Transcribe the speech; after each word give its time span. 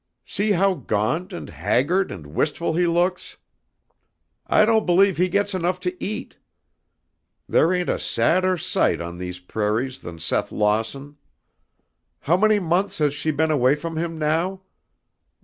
"See 0.25 0.53
how 0.53 0.73
gaunt 0.73 1.31
and 1.31 1.47
haggard 1.51 2.09
and 2.09 2.25
wistful 2.33 2.73
he 2.73 2.87
looks. 2.87 3.37
I 4.47 4.65
don't 4.65 4.87
believe 4.87 5.17
he 5.17 5.29
gets 5.29 5.53
enough 5.53 5.79
to 5.81 6.03
eat. 6.03 6.39
There 7.47 7.71
ain't 7.71 7.87
a 7.87 7.99
sadder 7.99 8.57
sight 8.57 8.99
on 8.99 9.19
these 9.19 9.37
prairies 9.39 9.99
than 9.99 10.17
Seth 10.17 10.51
Lawson. 10.51 11.17
How 12.21 12.35
many 12.35 12.57
months 12.57 12.97
has 12.97 13.13
she 13.13 13.29
been 13.29 13.51
away 13.51 13.75
from 13.75 13.95
him 13.95 14.17
now? 14.17 14.61